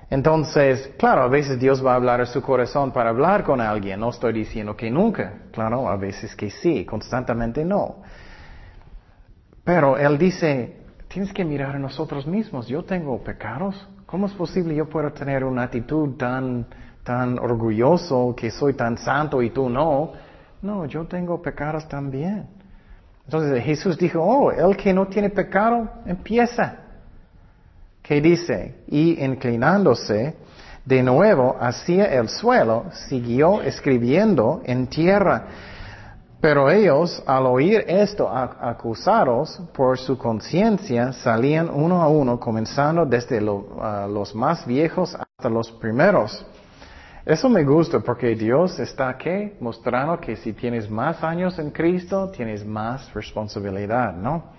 [0.09, 3.99] Entonces, claro, a veces Dios va a hablar a su corazón para hablar con alguien.
[3.99, 5.33] No estoy diciendo que nunca.
[5.51, 7.97] Claro, a veces que sí, constantemente no.
[9.65, 10.77] Pero Él dice,
[11.09, 12.67] tienes que mirar a nosotros mismos.
[12.67, 13.87] Yo tengo pecados.
[14.05, 16.65] ¿Cómo es posible yo puedo tener una actitud tan,
[17.03, 20.13] tan orgulloso que soy tan santo y tú no?
[20.61, 22.47] No, yo tengo pecados también.
[23.25, 26.86] Entonces Jesús dijo, oh, el que no tiene pecado, empieza
[28.07, 30.35] que dice, y inclinándose
[30.85, 35.47] de nuevo hacia el suelo, siguió escribiendo en tierra.
[36.39, 43.41] Pero ellos, al oír esto, acusados por su conciencia, salían uno a uno, comenzando desde
[43.41, 46.45] los más viejos hasta los primeros.
[47.25, 52.29] Eso me gusta porque Dios está aquí mostrando que si tienes más años en Cristo,
[52.29, 54.55] tienes más responsabilidad, ¿no?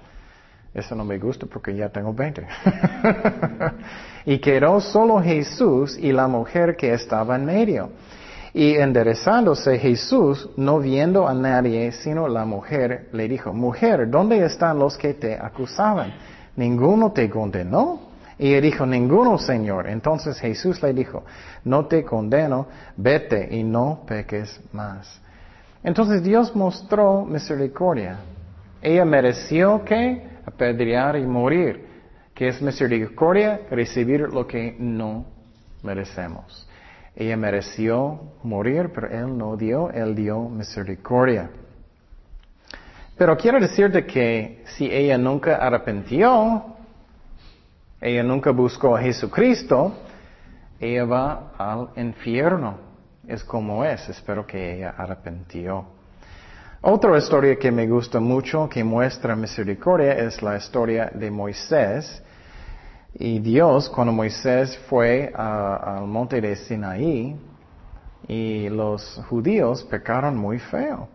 [0.78, 2.46] Eso no me gusta porque ya tengo 20.
[4.26, 7.90] y quedó solo Jesús y la mujer que estaba en medio.
[8.54, 14.78] Y enderezándose Jesús, no viendo a nadie, sino la mujer, le dijo, mujer, ¿dónde están
[14.78, 16.14] los que te acusaban?
[16.56, 18.08] ¿Ninguno te condenó?
[18.38, 19.88] Y él dijo, ninguno, Señor.
[19.88, 21.24] Entonces Jesús le dijo,
[21.64, 25.20] no te condeno, vete y no peques más.
[25.82, 28.18] Entonces Dios mostró misericordia.
[28.80, 31.86] Ella mereció que apedrear y morir.
[32.34, 33.62] que es misericordia?
[33.68, 35.26] Recibir lo que no
[35.82, 36.68] merecemos.
[37.16, 41.50] Ella mereció morir, pero Él no dio, Él dio misericordia.
[43.16, 46.76] Pero quiero decirte que si ella nunca arrepintió,
[48.00, 49.92] ella nunca buscó a Jesucristo,
[50.78, 52.78] ella va al infierno.
[53.26, 54.08] Es como es.
[54.08, 55.97] Espero que ella arrepintió.
[56.80, 62.22] Otra historia que me gusta mucho, que muestra misericordia, es la historia de Moisés.
[63.14, 67.36] Y Dios, cuando Moisés fue al monte de Sinaí,
[68.28, 71.08] y los judíos pecaron muy feo.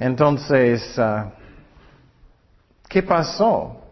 [0.00, 1.30] Entonces, ah,
[2.88, 3.82] ¿qué pasó?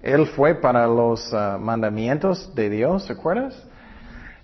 [0.00, 3.62] Él fue para los ah, mandamientos de Dios, ¿se acuerdas?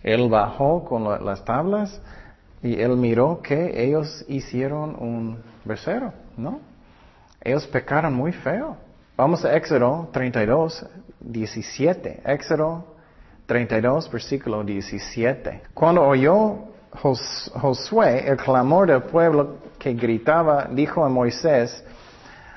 [0.03, 2.03] Él bajó con las tablas
[2.64, 6.61] y él miró que ellos hicieron un becerro, ¿no?
[7.42, 8.79] Ellos pecaron muy feo.
[9.18, 10.87] Vamos a Éxodo 32,
[11.20, 12.22] 17.
[12.24, 12.87] Éxodo
[13.44, 15.61] 32, versículo 17.
[15.74, 21.85] Cuando oyó Josué el clamor del pueblo que gritaba, dijo a Moisés,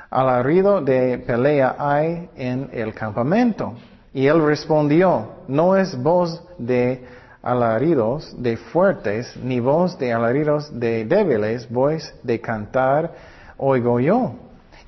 [0.10, 3.74] alarido de pelea hay en el campamento.
[4.14, 7.06] Y él respondió, no es voz de
[7.48, 13.12] alaridos de fuertes, ni voz de alaridos de débiles, voz de cantar
[13.58, 14.34] oigo yo.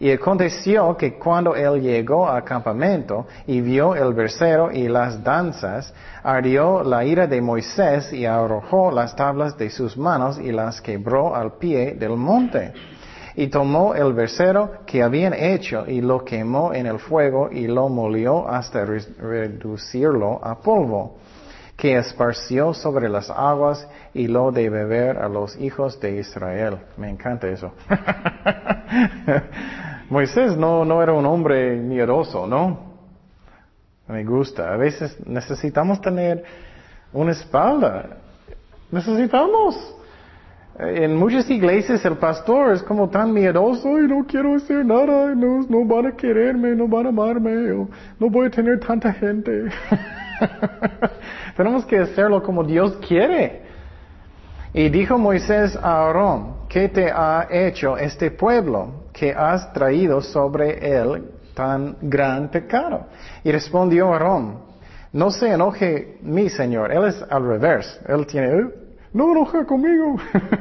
[0.02, 5.94] Y aconteció que cuando él llegó al campamento y vio el versero y las danzas,
[6.24, 11.36] ardió la ira de Moisés y arrojó las tablas de sus manos y las quebró
[11.36, 12.72] al pie del monte.
[13.36, 17.90] Y tomó el versero que habían hecho y lo quemó en el fuego y lo
[17.90, 21.18] molió hasta reducirlo a polvo,
[21.80, 26.78] que esparció sobre las aguas y lo de beber a los hijos de Israel.
[26.98, 27.72] Me encanta eso.
[30.10, 32.90] Moisés no, no era un hombre miedoso, ¿no?
[34.10, 34.74] Me gusta.
[34.74, 36.44] A veces necesitamos tener
[37.14, 38.18] una espalda.
[38.92, 39.96] Necesitamos.
[40.80, 45.66] En muchas iglesias el pastor es como tan miedoso y no quiero hacer nada, no,
[45.70, 47.88] no van a quererme, no van a amarme,
[48.20, 49.70] no voy a tener tanta gente.
[51.58, 53.64] Tenemos que hacerlo como Dios quiere.
[54.74, 60.96] Y dijo Moisés a Aarón, ¿qué te ha hecho este pueblo que has traído sobre
[60.96, 63.08] él tan gran pecado?
[63.44, 64.60] Y respondió Aarón,
[65.12, 68.70] no se enoje mi Señor, él es al revés, él tiene,
[69.14, 70.18] no enoja conmigo.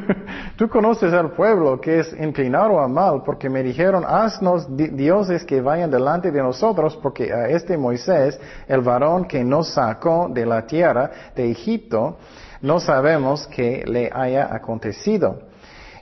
[0.57, 5.61] Tú conoces al pueblo que es inclinado a mal, porque me dijeron, haznos dioses que
[5.61, 10.67] vayan delante de nosotros, porque a este Moisés, el varón que nos sacó de la
[10.67, 12.17] tierra de Egipto,
[12.63, 15.43] no sabemos qué le haya acontecido.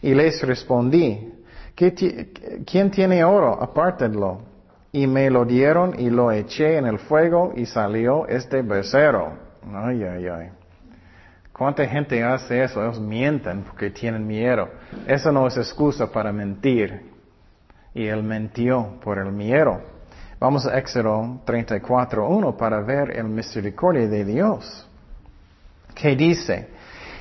[0.02, 1.32] Y les respondí,
[1.74, 3.61] ¿quién tiene oro?
[3.61, 4.40] Apártenlo.
[4.92, 9.32] Y me lo dieron y lo eché en el fuego y salió este becerro.
[9.74, 10.50] Ay, ay, ay.
[11.56, 12.82] ¿Cuánta gente hace eso?
[12.82, 14.68] Ellos mienten porque tienen miedo.
[15.06, 17.10] Eso no es excusa para mentir.
[17.94, 19.80] Y él mentió por el miedo.
[20.38, 24.86] Vamos a Éxodo 34.1 para ver el misericordia de Dios.
[25.94, 26.68] ¿Qué dice?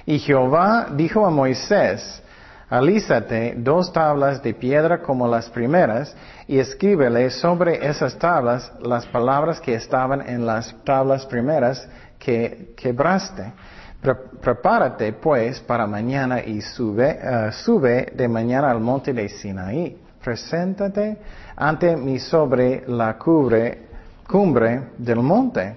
[0.05, 2.21] Y Jehová dijo a Moisés,
[2.69, 6.13] alízate dos tablas de piedra como las primeras
[6.45, 11.87] y escríbele sobre esas tablas las palabras que estaban en las tablas primeras
[12.19, 13.53] que quebraste
[14.01, 19.97] prepárate pues para mañana y sube, eh, sube de mañana al monte de Sinaí.
[20.23, 21.17] Preséntate
[21.55, 23.87] ante mí sobre la cubre,
[24.27, 25.75] cumbre del monte.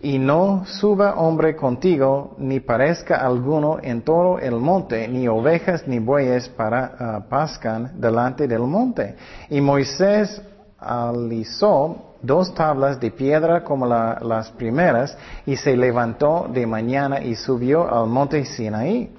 [0.00, 6.00] Y no suba hombre contigo, ni parezca alguno en todo el monte, ni ovejas ni
[6.00, 9.14] bueyes para uh, pascan delante del monte.
[9.48, 10.42] Y Moisés
[10.78, 17.92] alisó dos tablas de piedra como las primeras y se levantó de mañana y subió
[17.92, 19.10] al monte Sinaí,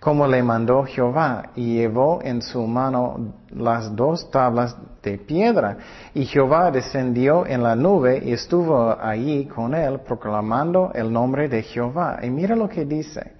[0.00, 5.76] como le mandó Jehová, y llevó en su mano las dos tablas de piedra.
[6.14, 11.62] Y Jehová descendió en la nube y estuvo allí con él, proclamando el nombre de
[11.62, 12.20] Jehová.
[12.22, 13.32] Y mira lo que dice.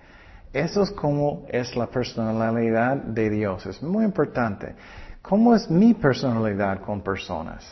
[0.52, 3.66] Eso es como es la personalidad de Dios.
[3.66, 4.74] Es muy importante.
[5.22, 7.64] ¿Cómo es mi personalidad con personas?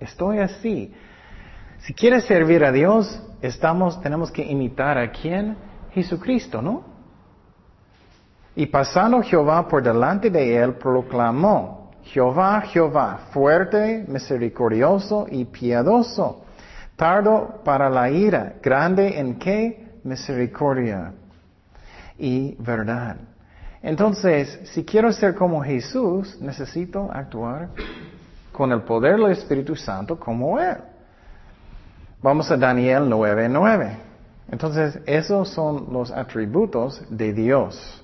[0.00, 0.92] Estoy así.
[1.80, 5.56] Si quieres servir a Dios, estamos, tenemos que imitar a quién?
[5.92, 6.82] Jesucristo, ¿no?
[8.56, 16.44] Y pasando Jehová por delante de él, proclamó, Jehová, Jehová, fuerte, misericordioso y piadoso,
[16.96, 19.98] tardo para la ira, grande en qué?
[20.04, 21.12] Misericordia
[22.18, 23.16] y verdad.
[23.82, 27.70] Entonces, si quiero ser como Jesús, necesito actuar
[28.54, 30.76] con el poder del Espíritu Santo como Él.
[32.22, 33.96] Vamos a Daniel 9:9.
[34.50, 38.02] Entonces, esos son los atributos de Dios.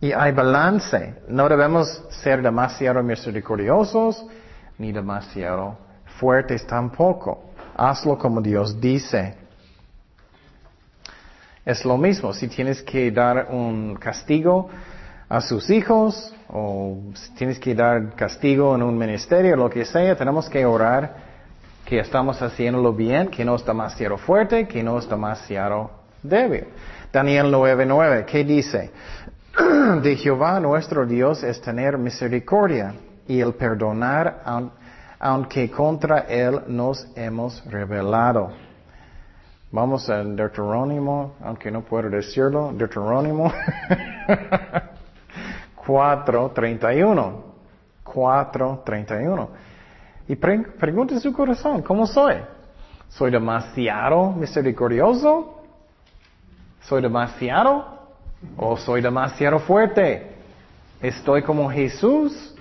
[0.00, 1.16] Y hay balance.
[1.28, 4.24] No debemos ser demasiado misericordiosos
[4.78, 5.76] ni demasiado
[6.20, 7.50] fuertes tampoco.
[7.76, 9.34] Hazlo como Dios dice.
[11.64, 14.68] Es lo mismo, si tienes que dar un castigo
[15.28, 16.98] a sus hijos o
[17.36, 21.26] tienes que dar castigo en un ministerio, lo que sea, tenemos que orar
[21.84, 25.90] que estamos haciéndolo bien, que no es demasiado fuerte, que no es demasiado
[26.22, 26.64] débil.
[27.12, 28.90] Daniel 9:9, ¿qué dice?
[30.02, 32.94] De Jehová nuestro Dios es tener misericordia
[33.26, 34.42] y el perdonar
[35.18, 38.50] aunque contra él nos hemos rebelado.
[39.72, 43.52] Vamos a Deuterónimo, aunque no puedo decirlo, Deuterónimo
[45.86, 47.42] 4.31.
[48.04, 49.48] 4.31.
[50.28, 52.36] Y pregunte su corazón, ¿cómo soy?
[53.08, 55.62] ¿Soy demasiado misericordioso?
[56.82, 57.96] ¿Soy demasiado?
[58.56, 60.34] ¿O soy demasiado fuerte?
[61.00, 62.54] ¿Estoy como Jesús?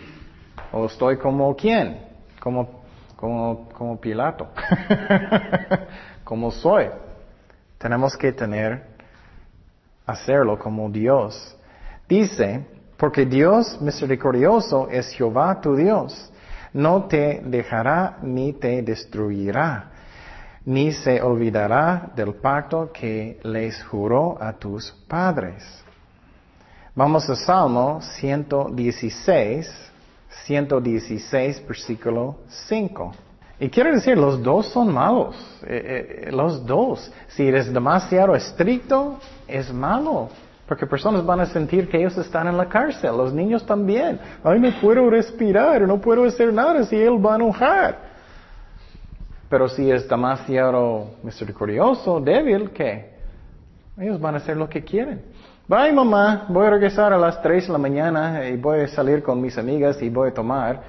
[0.72, 2.00] ¿O estoy como quién?
[2.40, 2.84] Como,
[3.16, 4.48] como, como Pilato.
[6.24, 6.90] como soy.
[7.78, 8.86] Tenemos que tener,
[10.06, 11.56] hacerlo como Dios.
[12.08, 12.66] Dice,
[12.98, 16.32] porque Dios misericordioso es Jehová tu Dios.
[16.74, 19.92] No te dejará ni te destruirá,
[20.66, 25.64] ni se olvidará del pacto que les juró a tus padres.
[26.94, 29.70] Vamos a Salmo 116,
[30.46, 33.12] 116, versículo 5.
[33.60, 37.12] Y quiero decir, los dos son malos, eh, eh, los dos.
[37.30, 39.18] Si eres demasiado estricto,
[39.48, 40.30] es malo.
[40.68, 44.20] Porque personas van a sentir que ellos están en la cárcel, los niños también.
[44.44, 48.00] Ay, no puedo respirar, no puedo hacer nada si él va a enojar.
[49.48, 53.14] Pero si es demasiado misericordioso, débil, ¿qué?
[53.98, 55.22] Ellos van a hacer lo que quieren.
[55.68, 59.24] Bye mamá, voy a regresar a las 3 de la mañana y voy a salir
[59.24, 60.82] con mis amigas y voy a tomar.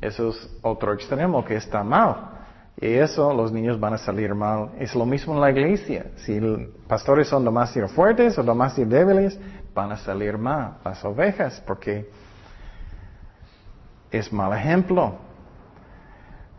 [0.00, 2.37] Eso es otro extremo que está mal.
[2.80, 4.70] Y eso los niños van a salir mal.
[4.78, 6.12] Es lo mismo en la iglesia.
[6.16, 6.40] Si
[6.86, 9.38] pastores son demasiado fuertes o demasiado débiles,
[9.74, 12.08] van a salir mal las ovejas porque
[14.10, 15.16] es mal ejemplo.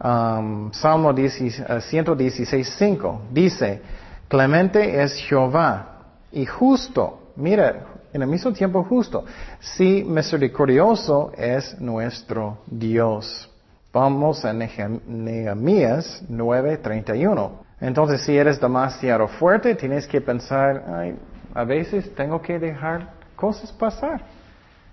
[0.01, 3.81] Um, Salmo 116.5 uh, dice,
[4.27, 7.31] clemente es Jehová y justo.
[7.35, 9.23] Mira, en el mismo tiempo justo.
[9.59, 13.48] Sí, misericordioso es nuestro Dios.
[13.91, 17.51] Vamos a Nehemías 9:31.
[17.81, 21.15] Entonces, si eres demasiado fuerte, tienes que pensar,
[21.53, 24.21] a veces tengo que dejar cosas pasar.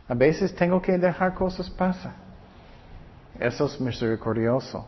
[0.09, 2.13] A veces tengo que dejar cosas pasar.
[3.39, 4.87] Eso es misericordioso.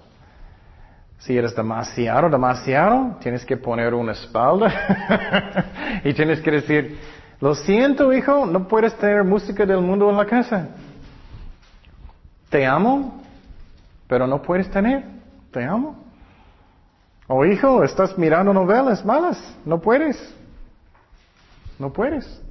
[1.18, 4.72] Si eres demasiado, demasiado, tienes que poner una espalda
[6.04, 6.98] y tienes que decir,
[7.40, 10.68] lo siento, hijo, no puedes tener música del mundo en la casa.
[12.48, 13.20] Te amo,
[14.08, 15.04] pero no puedes tener.
[15.52, 15.96] Te amo.
[17.28, 19.38] O hijo, estás mirando novelas malas.
[19.64, 20.34] No puedes.
[21.78, 22.42] No puedes.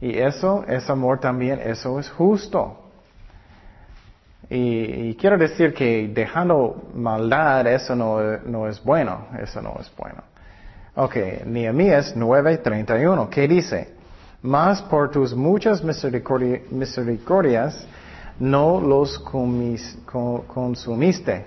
[0.00, 2.82] Y eso es amor también, eso es justo.
[4.48, 10.22] Y, quiero decir que dejando maldad, eso no, no es bueno, eso no es bueno.
[10.94, 13.94] Ok, Nehemías 9:31, ¿qué dice?
[14.42, 17.88] Más por tus muchas misericordias
[18.38, 21.44] no los consumiste,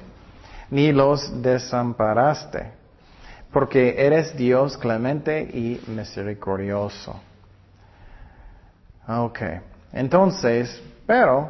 [0.71, 2.71] ni los desamparaste,
[3.51, 7.19] porque eres Dios clemente y misericordioso.
[9.07, 9.39] Ok,
[9.93, 11.49] entonces, pero,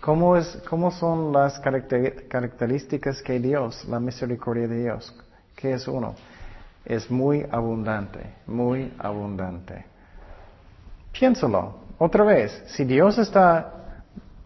[0.00, 5.14] ¿cómo, es, cómo son las características que Dios, la misericordia de Dios?
[5.54, 6.16] ¿Qué es uno?
[6.84, 9.84] es muy abundante, muy abundante.
[11.12, 13.79] Piénsalo, otra vez, si Dios está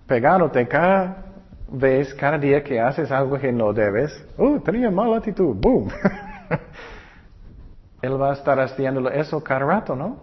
[0.06, 1.24] pegándote cada
[1.68, 5.90] vez, cada día que haces algo que no debes, oh, tenía mala actitud, boom.
[8.02, 10.18] Él va a estar haciendo eso cada rato, ¿no?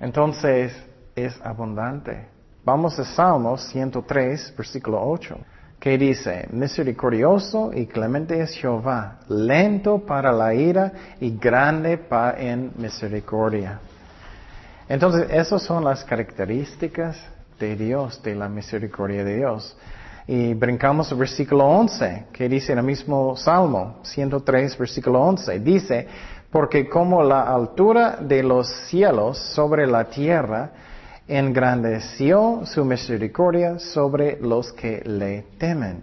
[0.00, 0.74] Entonces,
[1.14, 2.28] es abundante.
[2.64, 5.38] Vamos a Salmos 103, versículo 8,
[5.78, 12.72] que dice, misericordioso y clemente es Jehová, lento para la ira y grande para en
[12.76, 13.78] misericordia.
[14.88, 19.76] Entonces, esas son las características de Dios, de la misericordia de Dios.
[20.26, 25.60] Y brincamos al versículo 11, que dice en el mismo Salmo 103, versículo 11.
[25.60, 26.08] Dice,
[26.50, 30.70] porque como la altura de los cielos sobre la tierra,
[31.28, 36.02] engrandeció su misericordia sobre los que le temen.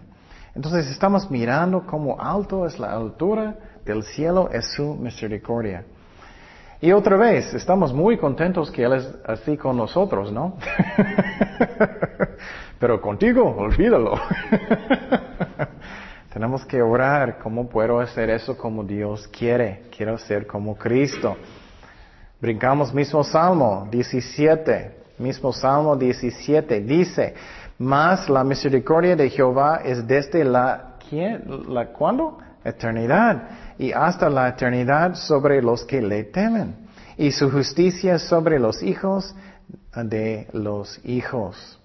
[0.56, 5.86] Entonces estamos mirando cómo alto es la altura del cielo, es su misericordia.
[6.84, 10.58] Y otra vez, estamos muy contentos que Él es así con nosotros, ¿no?
[12.78, 14.20] Pero contigo, olvídalo.
[16.34, 19.84] Tenemos que orar, ¿cómo puedo hacer eso como Dios quiere?
[19.96, 21.38] Quiero ser como Cristo.
[22.42, 27.34] Brincamos mismo Salmo 17, mismo Salmo 17, dice,
[27.78, 31.46] más la misericordia de Jehová es desde la, ¿quién?
[31.70, 32.40] ¿La cuándo?
[32.64, 33.50] Eternidad.
[33.78, 36.76] Y hasta la eternidad sobre los que le temen.
[37.18, 39.36] Y su justicia sobre los hijos
[39.96, 41.80] de los hijos.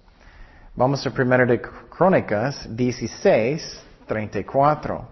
[0.75, 5.07] Vamos a primero de Crónicas 16, 34.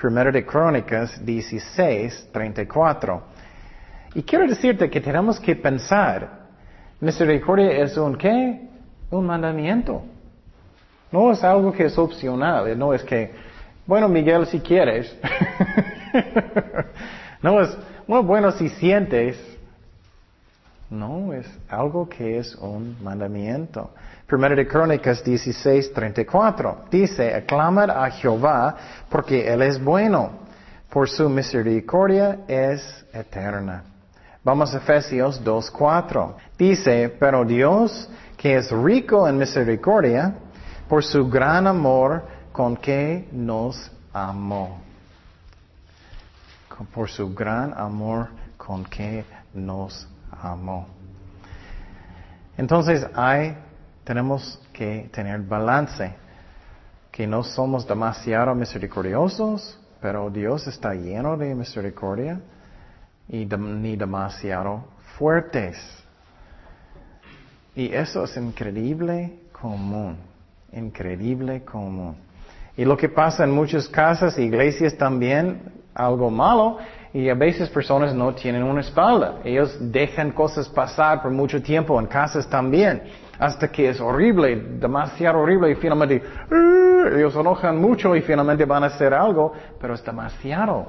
[0.00, 3.22] Primero de Crónicas 16, 34.
[4.14, 6.46] Y quiero decirte que tenemos que pensar,
[7.00, 8.68] misericordia es un qué?
[9.10, 10.02] Un mandamiento.
[11.12, 13.32] No es algo que es opcional, no es que,
[13.86, 15.14] bueno Miguel, si quieres.
[17.42, 17.76] no es,
[18.06, 19.36] bueno, si sientes.
[20.88, 23.90] No, es algo que es un mandamiento.
[24.26, 26.84] Primero de Crónicas 16, 34.
[26.90, 28.76] Dice, aclamad a Jehová
[29.08, 30.30] porque Él es bueno,
[30.90, 33.82] por su misericordia es eterna.
[34.44, 36.36] Vamos a Efesios 2, 4.
[36.56, 40.34] Dice, pero Dios, que es rico en misericordia,
[40.88, 42.22] por su gran amor
[42.56, 44.80] con que nos amó.
[46.94, 50.86] Por su gran amor con que nos amó.
[52.56, 53.54] Entonces hay
[54.04, 56.14] tenemos que tener balance,
[57.10, 62.40] que no somos demasiado misericordiosos, pero Dios está lleno de misericordia
[63.28, 64.82] y ni demasiado
[65.18, 65.76] fuertes.
[67.74, 70.16] Y eso es increíble común,
[70.72, 72.25] increíble común.
[72.76, 75.62] Y lo que pasa en muchas casas, iglesias también,
[75.94, 76.78] algo malo,
[77.12, 79.36] y a veces personas no tienen una espalda.
[79.44, 83.02] Ellos dejan cosas pasar por mucho tiempo en casas también
[83.38, 86.22] hasta que es horrible, demasiado horrible y finalmente
[87.14, 90.88] ellos enojan mucho y finalmente van a hacer algo, pero es demasiado.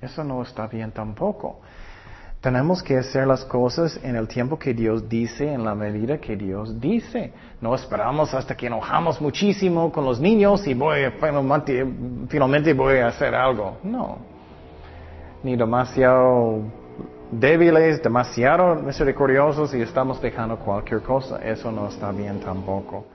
[0.00, 1.60] Eso no está bien tampoco.
[2.44, 6.36] Tenemos que hacer las cosas en el tiempo que Dios dice, en la medida que
[6.36, 7.32] Dios dice.
[7.58, 11.86] No esperamos hasta que enojamos muchísimo con los niños y voy, finalmente,
[12.28, 13.78] finalmente voy a hacer algo.
[13.82, 14.18] No.
[15.42, 16.64] Ni demasiado
[17.30, 21.38] débiles, demasiado misericordiosos y estamos dejando cualquier cosa.
[21.42, 23.06] Eso no está bien tampoco.